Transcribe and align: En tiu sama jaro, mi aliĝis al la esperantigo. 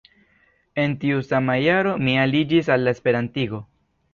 En 0.83 0.95
tiu 1.03 1.21
sama 1.27 1.57
jaro, 1.65 1.93
mi 2.07 2.17
aliĝis 2.25 2.73
al 2.77 2.89
la 2.89 2.99
esperantigo. 2.99 3.65